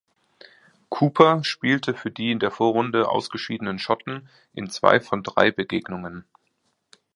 Cooper 0.89 1.43
spielte 1.43 1.93
für 1.93 2.09
die 2.09 2.31
in 2.31 2.39
der 2.39 2.49
Vorrunde 2.49 3.07
ausgeschiedenen 3.07 3.77
Schotten 3.77 4.27
in 4.51 4.67
zwei 4.71 4.99
von 4.99 5.21
drei 5.21 5.51
Begegnungen. 5.51 6.25